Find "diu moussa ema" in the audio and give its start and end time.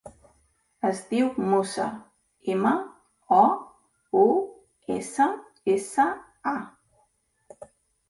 1.11-2.73